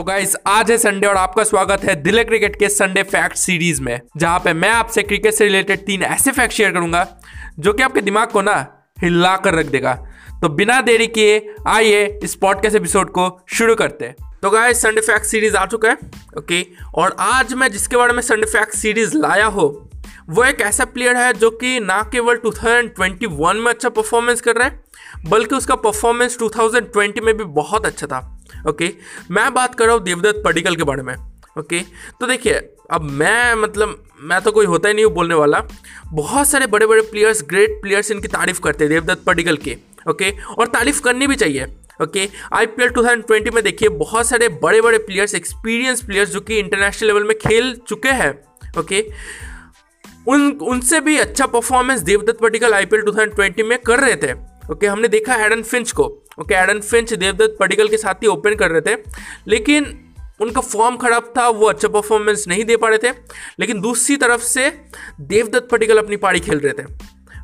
तो 0.00 0.04
गाइस 0.04 0.34
आज 0.46 0.70
है 0.70 0.76
संडे 0.78 1.06
और 1.06 1.16
आपका 1.16 1.42
स्वागत 1.44 1.82
है 1.84 1.94
दिल्ली 1.94 2.22
क्रिकेट 2.24 2.54
के 2.56 2.68
संडे 2.68 3.02
फैक्ट 3.02 3.36
सीरीज़ 3.36 3.82
में, 3.82 4.00
जहाँ 4.16 4.38
पे 4.38 4.52
मैं 4.52 4.68
आपसे 4.68 5.02
क्रिकेट 5.02 5.34
से 5.34 5.44
रिलेटेड 5.44 5.84
तीन 5.86 6.02
ऐसे 6.02 6.32
फैक्ट 6.32 6.52
शेयर 6.52 6.72
करूँगा, 6.72 7.06
जो 7.58 7.72
कि 7.72 7.82
आपके 7.82 8.00
दिमाग 8.00 8.28
को 8.28 8.42
ना 8.42 8.54
हिला 9.02 9.36
कर 9.36 9.54
रख 9.54 9.66
देगा। 9.66 9.92
तो 10.42 10.48
बिना 10.48 10.80
देरी 10.80 11.06
किए, 11.06 11.54
आइए 11.68 12.06
इस 12.24 12.34
पॉडकास्ट 12.34 12.76
एपिसोड 12.76 13.10
को 13.10 13.28
शुरू 13.48 13.74
करते 13.74 14.04
हैं। 14.04 14.38
तो 14.42 14.50
गाइस 14.50 14.82
संडे 14.82 15.00
फैक्ट 15.00 15.26
सीरीज़ 15.26 15.56
आ 15.56 15.66
चुका 15.66 15.88
है 15.88 15.96
ओके 16.38 16.64
और 16.94 17.16
आज 17.20 17.54
मैं 17.54 17.70
जिसके 17.72 17.96
बारे 17.96 18.12
में 18.12 18.22
संडे 18.22 18.46
फैक्ट 18.46 18.74
सीरीज़ 18.74 19.16
लाया 19.16 19.46
हो, 19.46 19.68
वो 20.28 20.44
एक 20.44 20.60
ऐसा 20.60 20.84
प्लेयर 20.86 21.16
है 21.16 21.32
जो 21.34 21.50
कि 21.52 21.78
ना 21.80 22.02
केवल 22.12 22.40
2021 22.46 23.56
में 23.56 23.72
अच्छा 23.72 23.88
परफॉर्मेंस 23.88 24.40
कर 24.40 24.56
रहा 24.56 24.68
है, 24.68 24.82
बल्कि 25.28 25.54
उसका 25.54 25.74
परफॉर्मेंस 25.76 26.38
2020 26.38 27.20
में 27.20 27.36
भी 27.36 27.44
बहुत 27.44 27.86
अच्छा 27.86 28.06
था। 28.06 28.36
ओके? 28.68 28.92
मैं 29.30 29.52
बात 29.54 29.74
कर 29.74 29.86
रहा 29.86 29.94
हूँ 29.94 30.02
देवदत्त 30.04 30.42
पडिकल 30.44 30.76
के 30.76 30.82
बारे 30.84 31.02
में, 31.02 31.14
ओके? 31.58 31.80
तो 32.20 32.26
देखिए, 32.26 32.54
अब 32.90 33.02
मैं 33.02 33.54
मतलब 33.56 34.02
मैं 34.22 34.40
तो 34.40 34.52
कोई 34.52 34.66
होता 34.66 34.88
ही 34.88 34.94
नहीं 34.94 35.04
हूँ 35.04 35.12
बोलने 35.14 35.34
वाला। 35.34 35.62
बहुत 36.12 36.48
सारे 36.48 36.66
बड़े 36.68 36.86
बड़े 36.86 37.02
प्लेयर्स 37.02 37.42
ग्रेट 37.48 37.80
प्लेयर्स 37.82 38.10
इनकी 38.10 38.28
तारीफ़ 38.28 38.60
करते 38.60 38.84
हैं 38.84 38.90
देवदत्त 38.90 39.24
पडिकल 39.26 39.56
की, 39.58 39.76
ओके? 40.08 40.30
और 40.58 40.66
तारीफ़ 40.68 41.00
करनी 41.02 41.26
भी 41.26 41.36
चाहिए, 41.36 41.66
okay? 42.02 42.28
I 42.52 42.66
P 42.66 42.82
L 42.82 42.88
two 42.88 43.02
thousand 43.02 43.24
twenty 43.26 43.50
में 43.50 43.62
देखिए, 43.64 43.88
बहुत 43.88 44.26
सारे 44.26 44.48
बड़े 44.62 44.80
बड़े 44.82 44.98
प्लेयर्स 45.00 45.34
एक्सपीरियंस 45.34 46.02
प्लेयर्स 46.02 46.30
जो 46.30 46.40
कि 46.40 46.58
इंटरनेशनल 46.58 47.08
लेवल 47.08 47.24
में 47.24 47.36
खेल 47.38 47.74
चुके 47.88 48.08
हैं, 48.10 48.32
ओके? 48.78 49.04
उन, 50.28 50.50
उनसे 50.52 51.00
भी 51.00 51.16
अच्छा 51.18 51.46
performance 51.48 52.00
Devdutt 52.02 52.40
Padikkal 52.40 52.74
I 52.74 52.86
P 52.86 52.96
L 52.96 53.02
two 53.02 53.12
thousand 53.12 53.34
twenty 53.34 53.62
में 53.62 53.78
कर 53.80 54.00
रहे 54.00 54.16
थे। 54.16 54.32
ओके, 54.70 54.86
हमने 54.86 55.08
देखा 55.08 55.34
एडन 55.44 55.62
फिंच 55.62 55.92
को 55.92 56.04
okay 56.40 56.54
Aaron 56.54 56.80
Finch 56.80 57.12
Devdutt 57.14 57.56
Padikkal 57.60 57.88
के 57.88 57.96
साथ 57.96 58.22
ही 58.22 58.26
ओपन 58.26 58.54
कर 58.54 58.70
रहे 58.70 58.80
थे, 58.80 58.96
लेकिन 59.48 59.84
उनका 60.40 60.60
फॉर्म 60.60 60.96
खराब 60.96 61.32
था, 61.36 61.48
वो 61.48 61.66
अच्छा 61.66 61.88
परफॉर्मेंस 61.88 62.44
नहीं 62.48 62.64
दे 62.64 62.76
पा 62.76 62.88
रहे 62.88 62.98
थे 62.98 63.10
लेकिन 63.60 63.80
दूसरी 63.80 64.16
तरफ़ 64.16 64.42
से 64.42 64.70
देवदत्त 65.22 65.68
पडिकल 65.70 65.98
अपनी 65.98 66.16
पारी 66.18 66.40
खेल 66.40 66.58
रहे 66.58 66.72
थे 66.72 66.82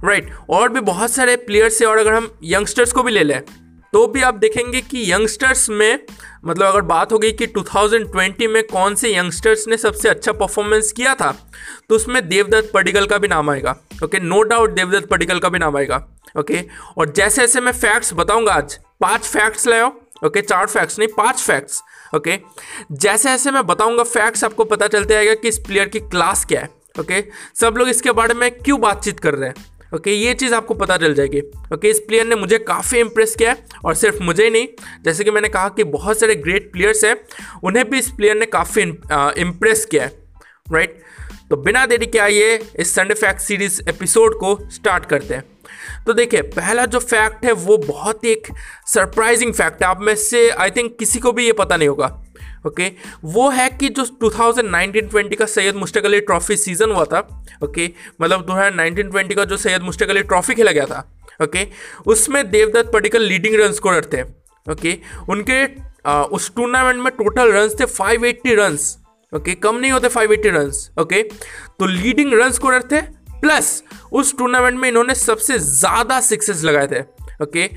राइट 0.05 0.25
right. 0.25 0.48
और 0.51 0.69
भी 0.69 0.81
बहुत 0.83 1.11
सारे 1.11 1.36
प्लेयर्स 1.36 1.81
है, 1.83 1.89
और 1.89 1.98
अगर 1.98 2.12
हम 2.12 2.31
यंगस्टर्स 2.45 2.92
को 2.92 3.03
भी 3.03 3.12
ले 3.12 3.23
लें 3.23 3.41
तो 3.92 4.06
भी 4.06 4.23
आप 4.23 4.34
देखेंगे 4.34 4.81
कि 4.81 5.12
यंगस्टर्स 5.12 5.70
में 5.70 5.98
मतलब 6.45 6.67
अगर 6.67 6.81
बात 6.81 7.12
हो 7.12 7.19
गई 7.19 7.33
कि 7.33 7.47
2020 7.47 8.47
में 8.48 8.62
कौन 8.62 8.95
से 8.95 9.17
यंगस्टर्स 9.17 9.69
ने 9.69 9.77
सबसे 9.77 10.09
अच्छा 10.09 10.33
परफॉर्मेंस 10.33 10.92
किया 10.92 11.15
था 11.15 11.31
तो 11.89 11.95
उसमें 11.95 12.29
देवदत्त 12.29 12.70
पडिकल 12.75 13.07
का 13.07 13.19
भी 13.19 13.29
नाम 13.29 13.51
आएगा 13.51 13.77
okay 14.05 14.20
no 14.20 14.42
doubt 14.42 14.70
Devdutt 14.70 15.09
Padikkal 15.09 15.39
का 15.39 15.48
भी 15.48 15.59
नाम 15.59 15.77
आएगा 15.77 16.07
ओके 16.39 16.64
और 16.98 17.12
जैसे 17.12 17.41
जैसे 17.41 17.61
मैं 17.61 17.73
फैक्ट्स 17.73 18.12
बताऊँगा 18.14 18.53
आज, 18.53 18.79
पाँच 19.01 19.20
फैक्ट्स 19.20 19.67
ले 19.67 19.79
आओ 19.79 19.92
ओके 20.25 20.41
चार 20.41 20.67
फैक्ट्स 20.67 20.98
नहीं, 20.98 21.09
पाँच 21.09 21.41
फैक्ट्स 21.41 21.83
ओके 22.14 22.39
जैसे 22.92 23.29
जैसे 23.29 23.51
मैं 23.51 23.67
बताऊँगा 23.67 24.03
फैक्ट्स 24.03 24.45
आपको 24.45 24.64
पता 24.64 24.87
चलते 24.87 25.14
आएगा 25.14 25.34
कि 25.34 25.48
इस 25.48 25.59
प्लेयर 25.59 25.89
की 25.89 26.01
क्लास 26.01 26.45
क्या 26.45 26.61
है 26.61 26.70
ओके 27.01 27.25
सब 27.61 27.75
लोग 27.79 27.89
इसके 27.89 28.12
बारे 28.12 28.34
में 28.34 28.51
क्यों 28.51 28.81
बातचीत 28.81 29.20
कर 29.20 29.34
रहे 29.34 29.48
हैं? 29.48 29.76
ओके 29.95 30.12
ये 30.12 30.33
चीज़ 30.34 30.55
आपको 30.55 30.75
पता 30.75 30.97
चल 30.97 31.15
जाएगी। 31.15 31.41
ओके 31.75 31.91
इस 31.91 31.98
प्लेयर 31.98 32.27
ने 32.27 32.37
मुझे 32.37 32.59
काफ़ी 32.59 32.98
इंप्रेस 33.01 33.34
किया 33.37 33.51
है 33.51 33.65
और 33.84 33.95
सिर्फ़ 33.95 34.23
मुझे 34.23 34.45
ही 34.45 34.51
नहीं, 34.51 34.67
जैसे 35.05 35.25
कि 35.25 35.31
मैंने 35.31 35.48
कहा 35.48 35.69
कि 35.69 35.84
बहुत 35.87 36.20
सारे 36.20 36.34
ग्रेट 36.37 36.70
प्लेयर्स 36.73 37.05
हैं, 37.05 37.17
उन्हें 37.65 37.89
भी 37.91 37.98
इस 37.98 38.11
प्लेयर 38.11 38.37
ने 38.37 38.47
काफ़ी 38.47 38.83
इम्प्रेस 38.83 39.84
किया 39.84 40.05
है 40.05 40.12
राइट 40.73 41.03
तो 41.51 41.57
बिना 41.57 41.84
देरी 41.87 42.07
के 42.07 42.19
आइए 42.19 42.59
इस 42.77 42.95
संडे 42.95 43.14
फैक्ट 43.14 43.41
सीरीज़ 43.41 43.81
एपिसोड 43.89 44.34
को 44.34 44.59
स्टार्ट 44.70 45.05
करते 45.07 45.34
हैं। 45.34 45.45
तो 46.07 46.12
देखिए, 46.12 46.41
पहला 46.42 46.84
जो 46.87 46.98
फैक्ट 46.98 47.45
है, 47.45 47.53
वो 47.53 47.77
बहुत 47.79 48.25
ही 48.25 48.31
एक 48.31 48.48
सरप्राइजिंग 48.87 49.53
फैक्ट 49.55 49.83
है। 49.83 49.89
आप 49.89 50.01
में 50.01 50.14
से 50.14 50.48
आई 50.51 50.70
थिंक 50.70 50.97
किसी 50.98 51.19
को 51.19 51.33
भी 51.33 51.47
ये 51.47 51.53
पता 51.53 51.77
नहीं 51.77 51.89
होगा। 51.89 52.07
ओके? 52.67 52.91
वो 53.25 53.48
है 53.50 53.69
कि 53.70 53.89
जो 53.89 54.05
2019-20 54.23 55.36
का 55.36 55.46
सैयद 55.46 55.74
मुश्तक 55.74 56.05
अली 56.05 56.20
ट्रॉफी 56.20 56.57
सीज़न 56.57 56.91
हुआ 56.91 57.05
था 57.05 57.18
ओके? 57.64 57.91
मतलब 58.23 58.46
2019-20 58.46 59.35
का 59.35 59.45
जो 59.45 59.57
सैयद 59.57 59.83
मुश्तक 59.83 60.11
अली 60.11 60.23
ट्रॉफी 60.23 60.55
खेला 60.55 60.73
गया 60.73 60.86
था 60.86 61.05
ओके? 61.42 61.67
उसमें 62.07 62.51
Devdutt 62.51 62.91
Padikkal 62.92 63.23
leading 63.23 63.61
run 63.61 63.73
scorer 63.73 64.11
थे 64.13 64.23
ओके? 64.67 64.98
उनके 65.29 65.64
आ, 66.07 66.23
उस 66.23 66.55
टूर्नामेंट 66.57 67.02
में 67.05 67.11
टोटल 67.13 67.52
रन 67.52 67.68
थे 67.80 67.86
580 67.86 68.55
रन्स 68.58 68.96
ओके? 69.33 69.55
कम 69.55 69.77
नहीं 69.77 69.92
होते 69.92 70.08
580 70.08 70.51
रन्स 70.57 70.91
ओके? 71.01 71.23
तो 71.79 71.86
लीडिंग 71.86 72.33
रन 72.35 72.52
स्कोरर 72.52 72.83
थे 72.92 73.01
प्लस 73.41 73.83
उस 74.12 74.36
टूर्नामेंट 74.39 74.79
में 74.80 74.89
इन्होंने 74.89 75.14
सबसे 75.14 75.58
ज़्यादा 75.58 76.20
सिक्सेस 76.20 76.62
लगाए 76.64 76.86
थे 76.86 77.01
ओके? 77.45 77.68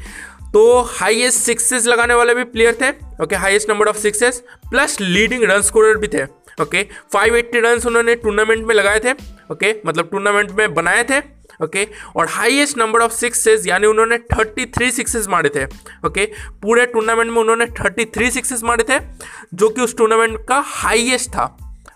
तो 0.53 0.81
हाईएस्ट 0.81 1.39
सिक्सेस 1.39 1.85
लगाने 1.87 2.13
वाले 2.13 2.33
भी 2.33 2.43
प्लेयर 2.43 2.77
थे 2.81 2.89
okay 3.23 3.35
highest 3.35 3.69
number 3.69 3.87
of 3.87 3.97
sixes 3.97 4.43
plus 4.69 4.99
leading 5.01 5.43
run 5.43 5.61
scorer 5.61 5.97
भी 5.97 6.07
थे 6.07 6.23
ओके 6.61 6.83
580 7.15 7.55
रन 7.55 7.81
उन्होंने 7.87 8.15
टूर्नामेंट 8.15 8.65
में 8.67 8.73
लगाए 8.75 8.99
थे 8.99 9.11
ओके 9.51 9.73
मतलब 9.85 10.09
टूर्नामेंट 10.11 10.51
में 10.51 10.73
बनाए 10.73 11.03
थे 11.03 11.19
ओके 11.63 11.87
और 12.15 12.27
हाईएस्ट 12.29 12.77
नंबर 12.77 12.99
ऑफ़ 12.99 13.11
सिक्सेस 13.11 13.67
यानी 13.67 13.87
उन्होंने 13.87 14.17
33 14.33 14.91
सिक्सेस 14.91 15.27
मारे 15.27 15.49
थे 15.55 15.65
ओके 16.07 16.25
पूरे 16.61 16.85
टूर्नामेंट 16.85 17.31
में 17.31 17.37
उन्होंने 17.37 17.65
33 17.65 18.31
सिक्सेस 18.31 18.63
मारे 18.63 18.83
थे, 18.83 18.99
जो 19.53 19.69
कि 19.69 19.81
उस 19.81 19.97
टूर्नामेंट 19.97 20.37
का 20.47 20.59
हाईएस्ट 20.65 21.29
था 21.29 21.45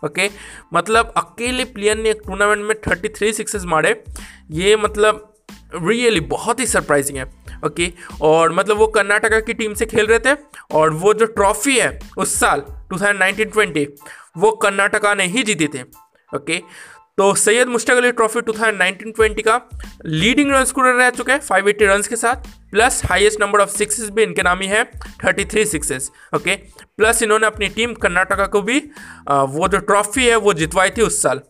ओके 0.06 0.30
मतलब 0.74 1.14
अकेले 1.18 1.66
प्लेयर 1.66 1.98
ने 1.98 2.10
एक 2.10 2.22
टूर्नामेंट 2.28 2.66
में 2.66 2.76
थर्टी 2.88 3.10
थ्री 3.10 3.34
सिक्सेस 3.34 3.64
मारे, 3.66 4.04
ये 4.52 4.76
मतलब 4.76 5.33
रियली 5.76 6.20
बहुत 6.30 6.60
ही 6.60 6.66
सरप्राइजिंग 6.68 7.18
है, 7.18 7.26
ओके? 7.66 7.92
और 8.22 8.52
मतलब 8.54 8.78
वो 8.78 8.88
कर्नाटका 8.90 9.40
की 9.40 9.54
टीम 9.54 9.74
से 9.74 9.86
खेल 9.86 10.06
रहे 10.06 10.20
थे, 10.20 10.36
और 10.72 10.90
वो 10.94 11.14
जो 11.14 11.26
ट्रॉफी 11.28 11.78
है 11.78 12.00
उस 12.18 12.40
साल 12.40 12.64
2019-20 12.90 13.88
वो 14.38 14.52
कर्नाटका 14.58 15.14
ने 15.14 15.26
ही 15.26 15.44
जीती 15.44 15.68
थी, 15.68 15.82
ओके? 16.30 16.62
तो 17.18 17.34
सैयद 17.36 17.68
मुश्ताक 17.68 17.98
अली 17.98 18.12
ट्रॉफी 18.12 18.42
2019-20 18.42 19.42
का 19.42 19.60
लीडिंग 20.06 20.52
रन 20.52 20.64
स्कोरर 20.66 20.96
रह 20.96 21.10
चुके 21.10 21.32
हैं 21.32 21.40
580 21.42 21.88
रन 21.88 22.02
के 22.10 22.16
साथ 22.16 22.48
plus 22.72 23.02
highest 23.06 23.42
number 23.42 23.62
of 23.62 23.70
sixes 23.70 24.10
भी 24.10 24.24
इनके 24.24 24.44
नाम 24.44 24.60
ही 24.60 24.68
है 24.68 24.84
33 25.26 25.66
सिक्सेस 25.66 26.10
ओके? 26.36 26.56
प्लस 26.98 27.22
इन्होंने 27.24 27.48
अपनी 27.48 27.68
टीम 27.70 27.94
कर्नाटका 27.96 28.46
को 28.48 28.62
भी 28.62 28.80
वो 29.28 29.68
जो 29.68 29.80
ट्रॉफी 29.82 30.26
है 30.26 30.36
वो 30.38 30.54
जितवाई 30.56 30.90
थी 30.90 31.02
उस 31.02 31.22
साल। 31.24 31.42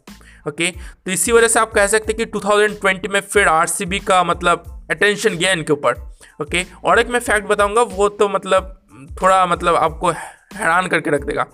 ओके? 0.45 0.69
तो 0.71 1.11
इसी 1.11 1.31
वजह 1.31 1.47
से 1.47 1.59
आप 1.59 1.71
कह 1.73 1.87
सकते 1.87 2.11
हैं 2.11 2.17
कि 2.17 2.25
2020 2.31 3.07
में 3.09 3.19
फिर 3.21 3.47
आरसीबी 3.47 3.99
का 4.01 4.23
मतलब 4.23 4.63
अटेंशन 4.91 5.35
गया 5.35 5.51
इनके 5.51 5.73
ऊपर, 5.73 5.99
ओके? 6.41 6.65
और 6.83 6.99
एक 6.99 7.09
मैं 7.09 7.19
फैक्ट 7.19 7.47
बताऊँगा, 7.47 7.81
वो 7.81 8.09
तो 8.09 8.29
मतलब 8.29 8.79
थोड़ा 9.21 9.45
मतलब 9.45 9.75
आपको 9.75 10.11
हैरान 10.11 10.87
करके 10.87 11.09
रख 11.09 11.23
देगा, 11.23 11.45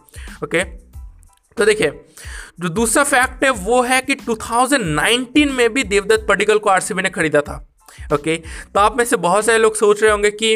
ओके? 0.43 0.63
तो 1.57 1.65
देखिए, 1.65 1.91
जो 2.59 2.69
दूसरा 2.69 3.03
फैक्ट 3.03 3.43
है, 3.43 3.49
वो 3.49 3.81
है 3.81 4.01
कि 4.01 4.15
2019 4.15 5.51
में 5.51 5.73
भी 5.73 5.83
देवदत्त 5.85 6.25
पडिकल 6.29 6.57
को 6.57 6.69
आरसीबी 6.69 7.01
ने 7.01 7.09
खरीदा 7.09 7.41
था, 7.41 7.65
ओके? 8.13 8.35
तो 8.37 8.79
आप 8.79 8.97
में 8.97 9.03
से 9.05 9.17
बहुत 9.17 9.45
सारे 9.45 9.57
लोग 9.57 9.75
सोच 9.75 10.01
रहे 10.01 10.11
होंगे 10.11 10.31
कि 10.33 10.55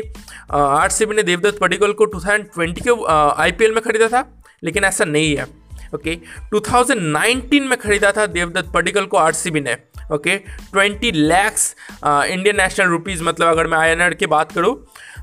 आरसीबी 0.51 1.15
ने 1.15 1.23
देवदत्त 1.23 1.59
पडिकल 1.59 1.93
को 1.93 2.05
2020 2.07 2.81
के 2.81 2.91
आईपीएल 3.41 3.71
में 3.71 3.81
खरीदा 3.83 4.07
था, 4.07 4.25
लेकिन 4.63 4.83
ऐसा 4.83 5.05
नहीं 5.05 5.35
है। 5.37 5.45
ओके 5.93 6.15
2019 6.53 7.61
में 7.61 7.77
खरीदा 7.79 8.11
था 8.11 8.25
देवदत्त 8.27 8.71
पडिकल 8.73 9.05
को 9.05 9.17
आरसीबी 9.17 9.61
ने, 9.61 9.75
okay 10.13 10.37
20 10.75 11.13
lakhs 11.13 11.75
Indian 12.05 12.57
national 12.57 12.87
rupees 12.87 13.23
मतलब 13.23 13.47
अगर 13.47 13.67
मैं 13.67 13.77
आई 13.77 14.13
की 14.15 14.25
बात 14.27 14.51
करूँ 14.51 14.75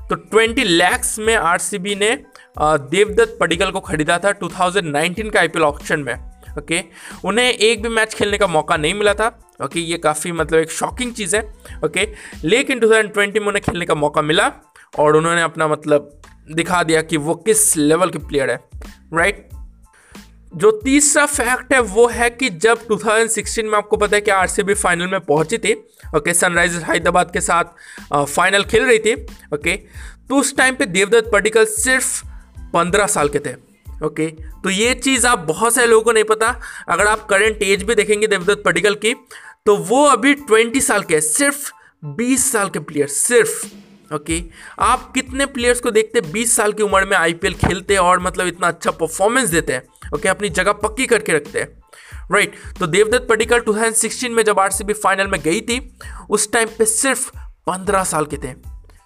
तो 0.09 0.15
20 0.35 0.59
लैक्स 0.59 1.17
में 1.19 1.35
आरसीबी 1.35 1.95
ने 1.95 2.15
देवदत्त 2.59 3.37
पडिकल 3.39 3.71
को 3.71 3.79
खरीदा 3.79 4.17
था 4.17 4.31
2019 4.39 5.31
के 5.31 5.39
आईपीएल 5.39 5.65
ऑप्शन 5.65 5.99
में, 5.99 6.13
ओके 6.51 6.79
okay. 6.79 6.83
उन्हें 7.25 7.45
एक 7.45 7.81
भी 7.83 7.89
मैच 7.89 8.13
खेलने 8.13 8.37
का 8.37 8.47
मौका 8.47 8.77
नहीं 8.77 8.93
मिला 8.93 9.13
था, 9.13 9.27
ओके 9.27 9.65
okay. 9.65 9.77
ये 9.77 9.97
काफ़ी 9.97 10.31
मतलब 10.31 10.59
एक 10.59 10.71
शॉकिंग 10.71 11.13
चीज़ 11.13 11.35
है, 11.35 11.41
ओके 11.85 12.05
okay. 12.05 12.43
लेकिन 12.43 12.79
2020 12.79 13.39
में 13.39 13.47
उन्हें 13.47 13.61
खेलने 13.61 13.85
का 13.85 13.95
मौका 13.95 14.21
मिला 14.21 14.51
और 14.99 15.17
उन्होंने 15.17 15.41
अपना 15.41 15.67
मतलब 15.67 16.11
दिखा 16.51 16.81
दिया 16.83 17.01
कि 17.01 17.17
वो 17.17 17.35
किस 17.45 17.75
लेवल 17.77 18.09
के 18.09 18.19
प्लेयर 18.19 18.49
है 18.51 18.59
राइट 19.13 19.49
जो 20.51 20.71
तीसरा 20.83 21.25
फैक्ट 21.25 21.73
है 21.73 21.79
वो 21.79 22.07
है 22.07 22.29
कि 22.29 22.49
जब 22.49 22.79
2016 22.87 23.63
में 23.63 23.77
आपको 23.77 23.97
पता 23.97 24.15
है 24.15 24.21
कि 24.21 24.31
आरसीबी 24.31 24.73
फाइनल 24.73 25.07
में 25.07 25.19
पहुँची 25.21 25.57
थी 25.57 25.73
ओके 26.15 26.33
सनराइजर्स 26.33 26.83
हैदराबाद 26.83 27.31
के 27.33 27.41
साथ 27.41 27.63
आ, 28.13 28.23
फाइनल 28.23 28.63
खेल 28.63 28.83
रही 28.83 28.99
थी 28.99 29.13
ओके 29.53 29.75
तो 30.29 30.39
उस 30.39 30.55
टाइम 30.57 30.75
पे 30.75 30.85
देवदत्त 30.87 31.29
पटिकल 31.33 31.65
सिर्फ़ 31.67 32.23
पंद्रह 32.73 33.07
साल 33.07 33.29
के 33.29 33.39
थे 33.39 33.53
ओके 34.05 34.27
तो 34.63 34.69
ये 34.69 34.93
चीज़ 34.95 35.27
आप 35.27 35.39
बहुत 35.47 35.75
सारे 35.75 35.87
लोगों 35.87 36.03
को 36.03 36.11
नहीं 36.11 36.23
पता 36.23 36.55
अगर 36.89 37.07
आप 37.07 37.25
करेंट 37.25 37.63
एज 37.63 37.83
भी 37.83 37.95
देखेंगे 37.95 38.27
देवदत्त 38.27 38.63
पटिकल 38.65 38.95
की 38.95 39.13
तो 39.65 39.75
वो 39.85 40.03
अभी 40.07 40.33
ट्वेंटी 40.35 40.81
साल 40.81 41.03
के 41.03 41.21
सिर्फ़ 41.21 41.71
बीस 42.17 42.51
साल 42.51 42.69
के 42.69 42.79
प्लेयर 42.81 43.07
सिर्फ़ 43.09 43.65
ओके 44.13 44.39
okay. 44.39 44.51
आप 44.79 45.11
कितने 45.13 45.45
प्लेयर्स 45.47 45.79
को 45.79 45.91
देखते 45.91 46.19
हैं 46.19 46.31
बीस 46.31 46.55
साल 46.55 46.73
की 46.73 46.83
उम्र 46.83 47.05
में 47.05 47.17
आईपीएल 47.17 47.53
खेलते 47.55 47.93
हैं 47.93 48.01
और 48.01 48.19
मतलब 48.19 48.47
इतना 48.47 48.67
अच्छा 48.67 48.91
परफॉर्मेंस 48.93 49.49
देते 49.49 49.73
हैं 49.73 49.83
ओके 50.15 50.29
अपनी 50.29 50.49
जगह 50.49 50.71
पक्की 50.83 51.05
करके 51.05 51.33
रखते 51.33 51.59
हैं 51.59 51.67
राइट 52.31 52.51
right. 52.51 52.79
तो 52.79 52.87
देवदत्त 52.87 53.27
पडिकल 53.29 53.61
2016 53.61 54.29
में 54.29 54.43
जब 54.43 54.59
आरसीबी 54.59 54.93
फाइनल 54.93 55.27
में 55.27 55.39
गई 55.41 55.61
थी 55.61 55.79
उस 56.29 56.51
टाइम 56.51 56.69
पे 56.77 56.85
सिर्फ़ 56.85 57.29
पंद्रह 57.67 58.03
साल 58.03 58.25
के 58.25 58.37
थे 58.37 58.53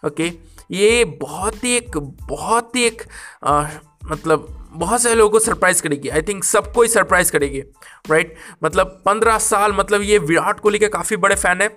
ओके 0.07 0.31
ये 0.71 1.03
बहुत 1.21 1.63
ही 1.63 1.75
एक 1.75 1.97
बहुत 2.29 2.75
ही 2.75 2.83
एक 2.83 3.01
आ, 3.43 3.67
मतलब 4.05 4.47
बहुत 4.71 5.01
सारे 5.01 5.15
लोगों 5.15 5.31
को 5.31 5.39
सरप्राइज़ 5.39 5.81
करेगी 5.83 6.09
आई 6.09 6.21
थिंक 6.21 6.43
सबको 6.43 6.81
ही 6.81 6.87
सरप्राइज़ 6.87 7.31
करेगी 7.31 7.61
राइट 8.09 8.27
right? 8.27 8.63
मतलब 8.63 9.01
पंद्रह 9.05 9.37
साल 9.37 9.73
मतलब 9.73 10.01
ये 10.01 10.17
विराट 10.17 10.59
कोहली 10.59 10.79
के 10.79 10.87
काफ़ी 10.87 11.17
बड़े 11.17 11.35
फ़ैन 11.35 11.61
है 11.61 11.69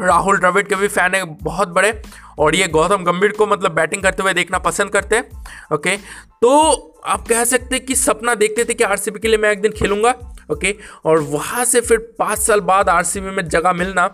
राहुल 0.00 0.38
द्रविड़ 0.38 0.66
के 0.66 0.74
भी 0.74 0.88
फ़ैन 0.88 1.14
है 1.14 1.22
बहुत 1.42 1.68
बड़े, 1.70 1.90
और 2.38 2.54
ये 2.54 2.66
गौतम 2.68 3.04
गंभीर 3.04 3.32
को 3.32 3.46
मतलब 3.46 3.72
बैटिंग 3.72 4.02
करते 4.02 4.22
हुए 4.22 4.32
देखना 4.34 4.58
पसंद 4.60 4.90
करते 4.90 5.16
हैं 5.16 5.44
ओके 5.74 5.96
तो 6.42 6.50
आप 7.06 7.26
कह 7.28 7.44
सकते 7.44 7.74
हैं 7.74 7.84
कि 7.86 7.94
सपना 7.96 8.34
देखते 8.34 8.64
थे 8.64 8.74
कि 8.74 8.84
आरसीबी 8.84 9.20
के 9.20 9.28
लिए 9.28 9.38
मैं 9.38 9.50
एक 9.50 9.60
दिन 9.62 9.72
खेलूँगा 9.72 10.14
ओके 10.52 10.74
और 11.04 11.18
वहाँ 11.20 11.64
से 11.64 11.80
फिर 11.80 11.98
पाँच 12.18 12.38
साल 12.38 12.60
बाद 12.62 12.88
आरसीबी 12.88 13.30
में 13.30 13.48
जगह 13.48 13.72
मिलना, 13.72 14.08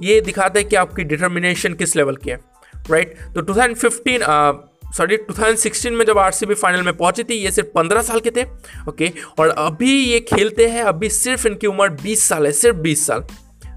ये 0.00 0.20
दिखाता 0.20 0.58
है 0.58 0.64
कि 0.64 0.76
आपकी 0.76 1.04
डिटर्मिनेशन 1.04 1.74
किस 1.74 1.96
लेवल 1.96 2.16
की 2.16 2.30
है 2.30 2.40
राइट 2.74 3.16
तो 3.34 3.42
2015 3.44 4.66
सॉरी 4.96 5.16
2016 5.22 5.90
में 5.90 6.04
जब 6.06 6.18
आरसीबी 6.18 6.54
फाइनल 6.54 6.82
में 6.82 6.96
पहुँची 6.96 7.24
थी, 7.24 7.34
ये 7.34 7.50
सिर्फ़ 7.50 7.68
15 7.70 8.02
साल 8.02 8.20
के 8.20 8.30
थे 8.30 8.44
ओके 8.88 9.12
और 9.38 9.48
अभी 9.48 9.92
ये 9.92 10.20
खेलते 10.22 10.66
हैं, 10.66 10.82
अभी 10.84 11.08
सिर्फ़ 11.10 11.46
इनकी 11.48 11.66
उम्र 11.66 11.88
20 11.96 12.28
साल 12.28 12.46
है, 12.46 12.52
सिर्फ़ 12.54 12.76
20 12.78 13.06
साल। 13.06 13.24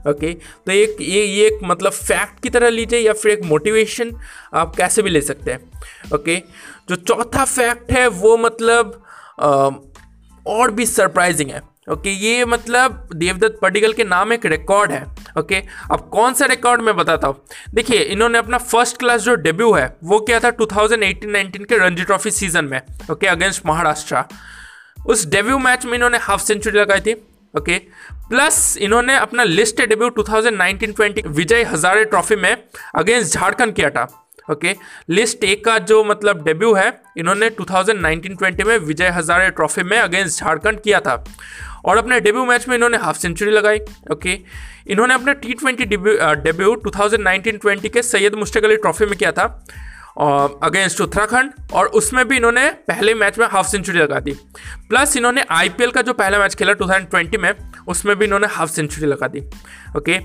ओके? 0.07 0.33
तो 0.33 0.71
एक 0.71 0.97
ये 1.01 1.23
ये 1.23 1.45
एक 1.47 1.59
मतलब 1.63 1.91
फैक्ट 1.91 2.41
की 2.43 2.49
तरह 2.49 2.69
लीजिए 2.69 2.99
या 2.99 3.13
फिर 3.13 3.31
एक 3.31 3.43
मोटिवेशन 3.45 4.11
आप 4.53 4.75
कैसे 4.75 5.01
भी 5.01 5.09
ले 5.09 5.21
सकते 5.21 5.51
हैं 5.51 5.59
ओके? 6.15 6.37
जो 6.89 6.95
चौथा 6.95 7.45
फैक्ट 7.45 7.91
है 7.91 8.07
वो 8.07 8.37
मतलब 8.37 9.03
आ, 9.39 9.69
और 10.45 10.71
भी 10.71 10.85
सरप्राइजिंग 10.85 11.49
है 11.51 11.61
ओके? 11.91 12.09
ये 12.09 12.45
मतलब 12.45 13.09
देवदत्त 13.15 13.59
पडिगल 13.61 13.93
के 13.93 14.03
नाम 14.03 14.33
एक 14.33 14.45
रिकॉर्ड 14.45 14.91
है 14.91 15.05
ओके? 15.37 15.61
अब 15.91 16.09
कौन 16.13 16.33
सा 16.33 16.45
रिकॉर्ड 16.45 16.81
मैं 16.81 16.95
बताता 16.95 17.27
हूँ? 17.27 17.43
देखिए 17.73 17.99
इन्होंने 17.99 18.37
अपना 18.37 18.57
फ़र्स्ट 18.57 18.97
क्लास 18.97 19.21
जो 19.21 19.35
डेब्यू 19.35 19.71
है 19.73 19.85
वो 20.03 20.19
किया 20.19 20.39
था 20.39 20.51
2018-19 20.57 21.65
के 21.65 21.77
रणजी 21.77 22.03
ट्रॉफी 22.03 22.31
सीज़न 22.31 22.65
में 22.65 22.81
ओके? 23.11 23.27
अगेंस्ट 23.27 23.65
महाराष्ट्र। 23.65 24.23
उस 25.05 25.25
डेब्यू 25.27 25.57
मैच 25.57 25.85
में 25.85 25.93
इन्होंने 25.93 26.17
हाफ़ 26.21 26.41
सेंचुरी 26.41 26.79
लगाई 26.79 26.99
थी 26.99 27.13
ओके? 27.53 27.81
प्लस 28.31 28.77
इन्होंने 28.77 29.15
अपना 29.15 29.43
list 29.43 29.81
debut 29.81 30.09
2019-20 30.09 31.25
Vijay 31.27 31.63
Hazare 31.63 32.03
trophy 32.05 32.35
में 32.35 32.55
अगेंस्ट 32.95 33.33
झारखंड 33.33 33.73
किया 33.75 33.89
था। 33.89 34.03
ओके, 34.51 34.75
लिस्ट 35.09 35.43
एक 35.43 35.63
का 35.65 35.77
जो 35.79 36.03
मतलब 36.03 36.43
डेब्यू 36.43 36.73
है, 36.73 37.01
इन्होंने 37.17 37.49
2019-20 37.49 38.63
में 38.63 38.77
विजय 38.77 39.09
हजारे 39.09 39.49
ट्रॉफी 39.49 39.83
में 39.83 39.97
अगेंस्ट 39.97 40.39
झारखंड 40.39 40.79
किया 40.79 40.99
था। 40.99 41.23
और 41.85 41.97
अपने 41.97 42.19
डेब्यू 42.19 42.45
मैच 42.45 42.67
में 42.67 42.75
इन्होंने 42.75 42.97
हाफ़ 42.97 43.17
सेंचुरी 43.17 43.51
लगाई। 43.51 43.79
ओके, 44.11 44.37
इन्होंने 44.87 45.13
अपने 45.13 45.33
T 45.33 45.53
twenty 45.53 45.85
debut 45.85 46.75
two 46.75 46.91
thousand 46.91 47.87
के 47.87 48.01
सैयद 48.01 48.35
मुश्तक 48.35 48.63
अली 48.63 48.75
ट्रॉफी 48.77 49.05
में 49.05 49.17
किया 49.17 49.31
था। 49.31 49.45
अगेंस्ट 50.17 51.01
उत्तराखंड, 51.01 51.51
और 51.73 51.87
उसमें 51.87 52.27
भी 52.27 52.37
इन्होंने 52.37 52.69
पहले 52.87 53.13
मैच 53.15 53.39
में 53.39 53.45
हाफ़ 53.47 53.67
सेंचुरी 53.67 53.99
लगा 53.99 54.19
दी। 54.19 54.31
प्लस 54.89 55.17
इन्होंने 55.17 55.43
आईपीएल 55.51 55.91
का 55.91 56.01
जो 56.01 56.13
पहला 56.13 56.39
मैच 56.39 56.55
खेला 56.55 56.73
2020 56.75 57.37
में, 57.37 57.53
उसमें 57.87 58.15
भी 58.15 58.25
इन्होंने 58.25 58.47
हाफ़ 58.47 58.71
सेंचुरी 58.71 59.07
लगा 59.07 59.27
दी। 59.27 59.47
ओके 59.97 60.19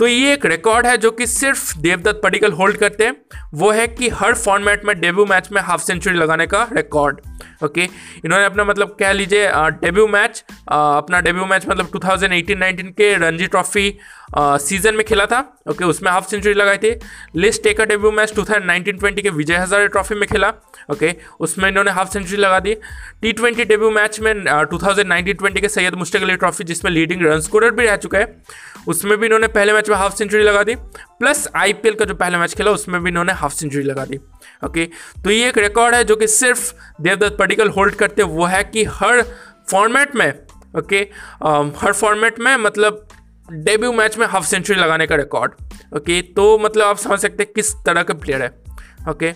तो 0.00 0.06
ये 0.06 0.32
एक 0.32 0.44
रिकॉर्ड 0.46 0.86
है 0.86 0.96
जो 0.96 1.10
कि 1.10 1.26
सिर्फ़ 1.26 1.78
देवदत्त 1.78 2.20
पडिकल 2.22 2.52
होल्ड 2.52 2.76
करते 2.76 3.04
हैं। 3.04 3.14
वो 3.54 3.70
है 3.72 3.86
कि 3.88 4.08
हर 4.10 4.34
फॉर्मेट 4.34 4.84
में 4.84 4.98
डेब्यू 5.00 5.24
मैच 5.26 5.48
में 5.52 5.60
हाफ़ 5.62 5.82
सेंचुरी 5.82 6.16
लगाने 6.16 6.46
का 6.46 6.66
रिकॉर्ड 6.72 7.20
ओके 7.64 7.82
इन्होंने 8.24 8.44
अपना 8.44 8.64
मतलब 8.64 8.96
कह 9.00 9.12
लीजिए 9.12 9.50
डेब्यू 9.80 10.06
मैच 10.06 10.44
अपना 10.68 11.20
डेब्यू 11.20 11.44
मैच 11.46 11.68
मतलब 11.68 11.90
2018-19 11.90 12.90
के 12.92 13.14
रणजी 13.18 13.46
ट्रॉफी 13.46 13.88
सीज़न 14.36 14.94
में 14.94 15.04
खेला 15.06 15.24
था। 15.26 15.38
ओके 15.70 15.84
उसमें 15.84 16.10
हाफ़ 16.10 16.26
सेंचुरी 16.28 16.54
लगाई 16.54 16.78
थी। 16.78 16.90
लिस्ट 17.36 17.68
का 17.68 17.84
डेब्यू 17.84 18.10
मैच 18.10 18.32
2019-20 18.34 19.22
के 19.22 19.30
विजय 19.30 19.56
हजारे 19.56 19.88
ट्रॉफी 19.88 20.14
में 20.14 20.26
खेला। 20.28 20.52
ओके 20.92 21.14
उसमें 21.40 21.68
इन्होंने 21.68 21.90
हाफ़ 21.90 22.08
सेंचुरी 22.10 22.36
लगा 22.36 22.58
दी। 22.60 22.74
टी 23.22 23.32
ट्वेंटी 23.32 23.64
डेब्यू 23.64 23.90
मैच 23.90 24.20
में 24.20 24.44
टू 24.70 24.78
थाउज़ेंड 24.78 25.08
नाइनटीन 25.08 25.36
ट्वेंटी 25.36 25.60
के 25.60 25.68
सैयद 25.68 25.94
मुश्तक 25.94 26.22
अली 26.22 26.36
ट्रॉफी 26.36 26.64
जिसमें 26.64 26.90
लीडिंग 26.92 27.22
रन 27.22 27.40
स्कोरर 27.40 27.70
भी 27.70 27.86
रह 27.86 27.96
चुका 27.96 28.18
है, 28.18 28.42
उसमें 28.88 29.16
भी 29.18 29.26
इन्होंने 29.26 29.48
पहले 29.48 29.72
मैच 29.72 29.88
में 29.88 29.96
हाफ़ 29.96 30.14
सेंचुरी 30.14 30.42
लगा 30.42 30.62
दी। 30.62 30.74
प्लस 30.74 31.48
आईपीएल 31.56 31.94
का 31.94 32.04
जो 32.04 32.14
पहला 32.14 32.38
मैच 32.38 32.54
खेला, 32.54 32.70
उसमें 32.72 33.02
भी 33.02 33.10
इन्होंने 33.10 33.32
हाफ़ 33.34 33.54
सेंचुरी 33.54 33.84
लगा 33.84 34.04
दी। 34.04 34.18
ओके 34.64 34.88
तो 35.24 35.30
ये 35.30 35.48
एक 35.48 35.58
रिकॉर्ड 35.58 35.94
है 35.94 36.04
जो 36.04 36.16
कि 36.16 36.26
सिर्फ़ 36.28 36.72
देवदत्त 37.00 37.36
पडिकल 37.38 37.68
होल्ड 37.70 37.94
करते, 37.94 38.22
वो 38.22 38.44
है 38.46 38.62
कि 38.64 38.84
हर 38.92 39.22
फॉर्मेट 39.70 40.14
में 40.16 40.32
ओके 40.78 40.96
हर 41.78 41.92
फॉर्मेट 41.92 42.38
में 42.40 42.56
मतलब 42.58 43.06
डेब्यू 43.48 43.92
मैच 43.92 44.16
में 44.18 44.26
हाफ़ 44.26 44.44
सेंचुरी 44.46 44.78
लगाने 44.78 45.06
का 45.06 45.16
रिकॉर्ड 45.16 45.52
ओके 45.96 46.20
तो 46.36 46.46
मतलब 46.58 46.86
आप 46.86 46.96
समझ 46.96 47.18
सकते 47.18 47.42
हैं 47.42 47.52
किस 47.52 47.74
तरह 47.86 48.02
का 48.02 48.14
प्लेयर 48.14 48.42
है 48.42 48.48
ओके 49.10 49.32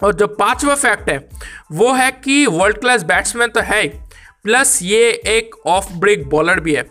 और 0.00 0.14
जो 0.14 0.26
पांचवा 0.26 0.74
फैक्ट 0.74 1.08
है 1.10 1.18
वो 1.72 1.92
है 1.92 2.10
कि 2.14 2.44
वर्ल्ड 2.46 2.78
क्लास 2.78 3.02
बैट्समैन 3.02 3.50
तो 3.50 3.60
है 3.64 3.86
प्लस 4.44 4.78
ये 4.82 5.10
एक 5.28 5.54
ऑफ़ 5.66 5.92
ब्रेक 5.94 6.28
बॉलर 6.28 6.60
भी 6.60 6.74
है 6.74 6.84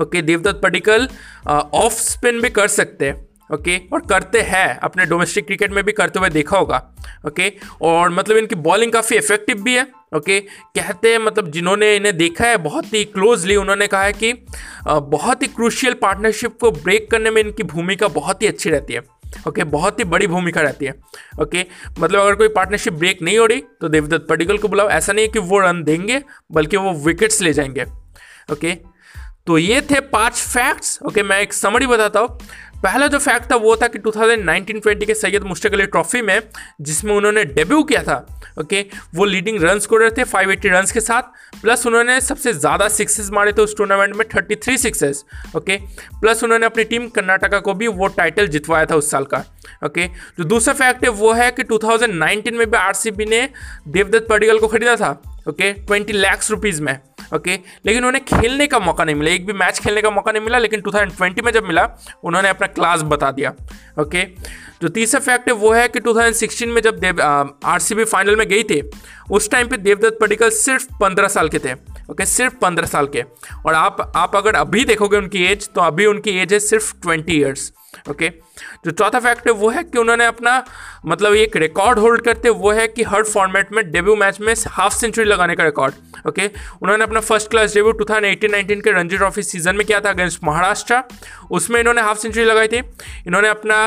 okay 0.00 0.22
Devdutt 0.22 0.60
Padikkal 0.62 1.08
off 1.48 1.94
spin 1.94 2.40
भी 2.40 2.50
कर 2.50 2.68
सकते 2.68 3.06
हैं 3.06 3.26
ओके 3.52 3.76
okay, 3.78 3.92
और 3.92 4.00
करते 4.00 4.40
हैं 4.42 4.66
अपने 4.78 5.04
डोमेस्टिक 5.06 5.46
क्रिकेट 5.46 5.72
में 5.72 5.82
भी 5.84 5.92
करते 5.92 6.18
हुए 6.18 6.28
देखा 6.30 6.58
होगा 6.58 6.82
ओके 7.26 7.50
okay, 7.50 7.68
और 7.82 8.10
मतलब 8.10 8.36
इनकी 8.36 8.54
बॉलिंग 8.56 8.92
काफ़ी 8.92 9.16
इफ़ेक्टिव 9.16 9.62
भी 9.62 9.76
है 9.76 9.86
ओके? 10.16 10.40
कहते 10.40 11.12
हैं 11.12 11.18
मतलब 11.18 11.50
जिन्होंने 11.50 11.96
इन्हें 11.96 12.16
देखा 12.16 12.44
है 12.44 12.56
बहुत 12.56 12.94
ही 12.94 13.04
क्लोजली 13.04 13.56
उन्होंने 13.56 13.86
कहा 13.86 14.02
है 14.02 14.12
कि 14.12 14.32
बहुत 14.88 15.42
ही 15.42 15.46
क्रूशियल 15.46 15.94
पार्टनरशिप 15.94 16.58
को 16.60 16.70
ब्रेक 16.70 17.10
करने 17.10 17.30
में 17.30 17.42
इनकी 17.42 17.62
भूमिका 17.62 18.08
बहुत 18.08 18.42
ही 18.42 18.46
अच्छी 18.46 18.70
रहती 18.70 18.92
है। 18.92 19.00
ओके? 19.00 19.50
okay, 19.50 19.72
बहुत 19.72 19.98
ही 19.98 20.04
बड़ी 20.04 20.26
भूमिका 20.26 20.60
रहती 20.60 20.86
है। 20.86 20.94
ओके? 21.42 21.62
okay, 21.62 22.00
मतलब 22.00 22.20
अगर 22.20 22.34
कोई 22.34 22.48
पार्टनरशिप 22.48 22.92
ब्रेक 22.92 23.22
नहीं 23.22 23.38
हो 23.38 23.46
रही 23.46 23.62
तो 23.80 23.88
देवदत्त 23.88 24.26
पडिकल 24.30 24.58
को 24.58 24.68
बुलाओ। 24.68 24.88
ऐसा 24.88 25.12
नहीं 25.12 25.26
है 25.26 25.32
कि 25.32 25.38
वो 25.38 25.58
रन 25.58 25.82
देंगे 25.82 26.22
बल्कि 26.52 26.76
वो 26.76 26.92
विकेट्स 26.92 27.40
ले 27.40 27.52
जाएँगे। 27.52 27.84
ओके? 28.52 28.74
okay, 28.74 28.86
तो 29.46 29.58
ये 29.58 29.80
थे 29.80 30.00
पाँच 30.00 30.32
फैक्ट्स 30.32 30.98
ओके? 31.06 31.22
मैं 31.22 31.40
एक 31.40 31.52
समरी 31.52 31.86
बताता 31.86 32.20
हूँ। 32.20 32.38
पहला 32.82 33.06
जो 33.06 33.18
फैक्ट 33.18 33.50
था 33.50 33.56
वो 33.56 33.76
था 33.76 33.86
कि 33.86 33.98
2019-20 33.98 35.06
के 35.06 35.14
सैयद 35.14 35.42
मुश्तक 35.42 35.72
अली 35.72 35.86
ट्रॉफी 35.86 36.22
में, 36.22 36.42
जिसमें 36.80 37.12
उन्होंने 37.14 37.44
डेब्यू 37.44 37.82
किया 37.82 38.02
था 38.02 38.26
ओके 38.60 38.84
वो 39.14 39.24
लीडिंग 39.24 39.62
रन 39.62 39.78
स्कोरर 39.78 40.10
थे 40.10 40.24
580 40.24 40.66
रन्स 40.66 40.92
के 40.92 41.00
साथ 41.00 41.22
प्लस 41.62 41.86
उन्होंने 41.86 42.20
सबसे 42.20 42.52
ज़्यादा 42.52 42.88
सिक्सेस 42.88 43.30
मारे 43.30 43.52
थे 43.52 43.62
उस 43.62 43.76
टूर्नामेंट 43.76 44.16
में 44.16 44.24
33 44.24 44.78
सिक्सेस 44.78 45.24
ओके 45.56 45.76
प्लस 46.20 46.44
उन्होंने 46.44 46.66
अपनी 46.66 46.84
टीम 46.84 47.08
कर्नाटका 47.08 47.60
को 47.60 47.74
भी 47.74 47.86
वो 47.86 48.06
टाइटल 48.06 48.46
जितवाया 48.46 48.86
था 48.86 48.94
उस 48.94 49.10
साल 49.10 49.24
का 49.24 49.44
ओके 49.84 50.06
जो 50.06 50.44
दूसरा 50.44 50.74
फैक्ट 50.74 51.04
है 51.04 51.10
वो 51.10 51.32
है 51.32 51.50
कि 51.50 51.64
2019 51.64 52.52
में 52.52 52.70
भी 52.70 52.76
आरसीबी 52.76 53.24
ने 53.24 53.48
देवदत्त 53.88 54.26
पडिगल 54.30 54.58
को 54.58 54.68
खरीदा 54.68 54.96
था 54.96 55.12
ओके? 55.48 55.72
ट्वेंटी 55.72 56.12
लैक्स 56.12 56.50
रुपीज़ 56.50 56.80
में, 56.82 56.98
ओके? 57.34 57.58
लेकिन 57.86 58.04
उन्हें 58.04 58.24
खेलने 58.24 58.66
का 58.66 58.78
मौका 58.78 59.04
नहीं 59.04 59.16
मिला। 59.16 59.30
एक 59.30 59.46
भी 59.46 59.52
मैच 59.52 59.78
खेलने 59.78 60.02
का 60.02 60.10
मौका 60.10 60.32
नहीं 60.32 60.42
मिला, 60.42 60.58
लेकिन 60.58 60.80
2020 60.80 61.42
में 61.44 61.52
जब 61.52 61.64
मिला, 61.64 61.88
उन्होंने 62.24 62.48
अपना 62.48 62.66
क्लास 62.66 63.02
बता 63.04 63.30
दिया, 63.30 63.52
ओके? 64.00 64.24
जो 64.82 64.88
तीसरा 64.88 65.20
फैक्ट 65.20 65.48
है, 65.48 65.54
वो 65.54 65.72
है 65.72 65.86
कि 65.88 66.00
2016 66.00 66.72
में 66.72 66.80
जब 66.82 66.98
देव 66.98 67.20
आरसीबी 67.22 68.04
फाइनल 68.04 68.36
में 68.36 68.46
गई 68.48 68.62
थी, 68.62 68.80
उस 69.30 69.50
टाइम 69.50 69.68
पे 69.68 69.76
देवदत्त 69.78 70.18
पडिकल 70.20 70.50
सिर्फ़ 70.50 70.86
पंद्रह 71.00 71.28
साल 71.28 71.48
के 71.48 71.58
थे, 71.58 71.72
ओके? 72.10 72.26
सिर्फ़ 72.26 72.54
पंद्रह 72.54 72.86
साल 72.86 73.06
के। 73.06 73.22
और 73.66 73.74
आप 73.74 74.12
आप 74.16 74.36
अगर 74.36 74.54
अभी 74.56 74.84
देखोगे 74.84 75.16
उनकी 75.16 75.44
एज 75.44 75.68
तो 75.74 75.80
अभी 75.80 76.06
उनकी 76.06 76.38
एज 76.38 76.52
है 76.52 76.58
सिर्फ़ 76.60 76.94
ट्वेंटी 77.02 77.32
ईयर्स 77.32 77.72
ओके? 78.10 78.28
जो 78.84 78.90
चौथा 78.90 79.18
फैक्ट 79.20 79.46
है, 79.46 79.52
वो 79.52 79.68
है 79.70 79.82
कि 79.84 79.98
उन्होंने 79.98 80.24
अपना 80.26 80.64
मतलब 81.06 81.34
एक 81.34 81.56
रिकॉर्ड 81.56 81.98
होल्ड 81.98 82.22
करते, 82.24 82.48
वो 82.50 82.70
है 82.72 82.86
कि 82.88 83.02
हर 83.04 83.22
फॉर्मेट 83.24 83.72
में 83.72 83.90
डेब्यू 83.92 84.16
मैच 84.16 84.40
में 84.40 84.54
हाफ़ 84.68 84.94
सेंचुरी 84.94 85.26
लगाने 85.26 85.54
का 85.56 85.64
रिकॉर्ड 85.64 85.94
ओके? 86.26 86.46
उन्होंने 86.82 87.04
अपना 87.04 87.20
फ़र्स्ट 87.20 87.50
क्लास 87.50 87.74
डेब्यू 87.74 87.92
2018-19 87.94 88.80
के 88.82 88.92
रणजी 88.92 89.16
ट्रॉफी 89.16 89.42
सीज़न 89.42 89.76
में 89.76 89.86
किया 89.86 90.00
था 90.00 90.10
अगेंस्ट 90.10 90.44
महाराष्ट्र 90.44 91.02
उसमें 91.50 91.80
इन्होंने 91.80 92.02
हाफ़ 92.02 92.18
सेंचुरी 92.18 92.44
लगाई 92.44 92.68
थी। 92.68 92.78
इन्होंने 93.26 93.48
अपना 93.48 93.84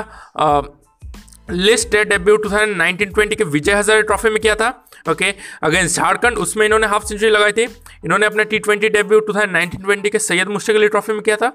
लिस्ट 1.49 1.95
डेब्यू 1.97 2.35
2019-20 2.37 3.35
के 3.35 3.43
विजय 3.43 3.73
हजारे 3.73 4.01
ट्रॉफी 4.01 4.29
में 4.29 4.39
किया 4.41 4.55
था, 4.55 4.67
ओके? 5.09 5.33
अगेंस्ट 5.63 5.95
झारखंड, 5.95 6.37
उसमें 6.37 6.65
इन्होंने 6.65 6.87
हाफ़ 6.87 7.03
सेंचुरी 7.05 7.31
लगाई 7.31 7.51
थी। 7.51 7.63
इन्होंने 8.05 8.25
अपना 8.25 8.43
T 8.43 8.59
twenty 8.59 8.89
debut 8.89 9.19
two 9.19 9.33
thousand 9.33 9.51
nineteen 9.53 9.81
twenty 9.81 10.09
के 10.09 10.19
सैयद 10.19 10.47
मुश्तक 10.47 10.75
अली 10.75 10.87
ट्रॉफी 10.87 11.13
में 11.13 11.21
किया 11.21 11.35
था। 11.35 11.51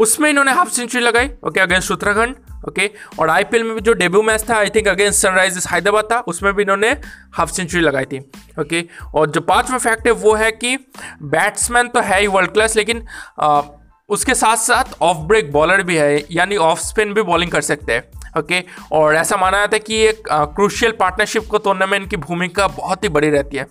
उसमें 0.00 0.30
इन्होंने 0.30 0.52
हाफ़ 0.52 0.70
सेंचुरी 0.70 1.04
लगाई 1.04 1.30
ओके 1.46 1.60
अगेंस्ट 1.60 1.90
उत्तराखंड 1.90 2.36
ओके 2.68 2.90
और 3.18 3.30
आईपीएल 3.30 3.64
में 3.64 3.74
भी 3.74 3.80
जो 3.80 3.92
डेब्यू 3.92 4.22
मैच 4.22 4.44
था 4.50 4.56
I 4.56 4.70
think 4.70 4.88
against 4.88 5.22
Sunrisers 5.22 5.68
Hyderabad 5.68 6.08
था 6.12 6.18
उसमें 6.20 6.52
भी 6.54 6.62
इन्होंने 6.62 6.90
हाफ़ 7.34 7.50
सेंचुरी 7.50 7.82
लगाई 7.82 8.04
थी 8.04 8.18
ओके 8.60 8.84
और 9.14 9.30
जो 9.30 9.40
पांचवा 9.40 9.78
फैक्ट 9.78 10.06
है 10.06 10.12
वो 10.12 10.34
है 10.34 10.50
कि 10.52 10.76
बैट्समैन 11.22 11.88
तो 11.88 12.00
है 12.00 12.20
ही 12.20 12.26
वर्ल्ड 12.26 12.50
क्लास 12.50 12.76
लेकिन 12.76 13.06
आ, 13.40 13.62
उसके 14.08 14.34
साथ 14.34 14.56
साथ 14.56 14.84
ऑफ़ 15.02 15.16
ब्रेक 15.16 15.52
बॉलर 15.52 15.82
भी 15.82 15.96
है 15.96 16.24
यानी 16.30 16.56
ऑफ़ 16.56 16.80
स्पिन 16.80 17.12
भी 17.14 17.22
बॉलिंग 17.22 17.50
कर 17.50 17.60
सकते 17.60 17.92
हैं 17.92 18.02
ओके 18.38 18.62
और 18.92 19.14
ऐसा 19.14 19.36
माना 19.36 19.58
जाता 19.58 19.76
है 19.76 19.80
कि 19.80 19.96
एक 19.96 20.22
क्रूशियल 20.30 20.92
पार्टनरशिप 20.92 21.46
को 21.46 21.58
तोड़ने 21.58 21.86
में 21.86 21.98
इनकी 21.98 22.16
भूमिका 22.16 22.68
बहुत 22.68 23.04
ही 23.04 23.08
बड़ी 23.08 23.30
रहती 23.30 23.56
है। 23.56 23.66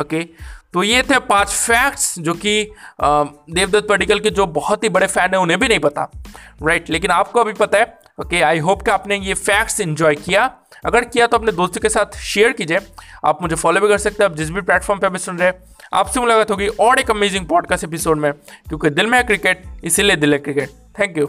ओके 0.00 0.22
तो 0.74 0.82
ये 0.82 1.02
थे 1.02 1.18
पाँच 1.20 1.48
फैक्ट्स 1.48 2.18
जो 2.18 2.32
कि 2.34 2.70
देवदत्त 3.00 3.88
पडिकल 3.88 4.20
के 4.20 4.30
जो 4.30 4.46
बहुत 4.48 4.84
ही 4.84 4.88
बड़े 4.88 5.06
फ़ैन 5.06 5.34
है, 5.34 5.40
उन्हें 5.40 5.58
भी 5.60 5.68
नहीं 5.68 5.78
पता। 5.78 6.10
राइट 6.62 6.90
लेकिन 6.90 7.10
आपको 7.10 7.40
अभी 7.40 7.52
पता 7.54 7.78
है 7.78 7.96
ओके 8.20 8.40
आई 8.42 8.58
होप 8.58 8.82
कि 8.82 8.90
आपने 8.90 9.16
ये 9.18 9.34
फैक्ट्स 9.34 9.80
एंजॉय 9.80 10.14
किया। 10.16 10.44
अगर 10.86 11.04
किया 11.04 11.26
तो 11.26 11.36
अपने 11.38 11.52
दोस्तों 11.52 11.80
के 11.80 11.88
साथ 11.88 12.18
शेयर 12.18 12.52
कीजिए। 12.52 12.78
आप 13.24 13.42
मुझे 13.42 13.56
फॉलो 13.56 13.80
भी 13.80 13.88
कर 13.88 13.98
सकते 13.98 14.22
हैं, 14.22 14.30
आप 14.30 14.36
जिस 14.36 14.50
भी 14.50 14.60
प्लेटफॉर्म 14.60 15.00
पर 15.00 15.06
हमें 15.06 15.18
सुन 15.18 15.38
रहे 15.38 15.48
हैं। 15.48 15.76
आपसे 15.92 16.20
मुलाकात 16.20 16.50
होगी 16.50 16.68
और 16.80 16.98
एक 16.98 17.10
अमेजिंग 17.10 17.46
पॉडकास्ट 17.46 17.84
एपिसोड 17.84 18.18
में, 18.18 18.32
क्योंकि 18.32 18.90
दिल 18.90 19.06
में 19.06 19.18
है 19.18 19.24
क्रिकेट 19.24 19.62
इसीलिए 19.84 20.16
दिल 20.16 20.32
है 20.32 20.38
क्रिकेट 20.38 20.70
थैंक 21.00 21.18
यू 21.18 21.26